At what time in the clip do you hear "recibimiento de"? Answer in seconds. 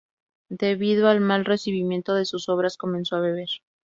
1.45-2.25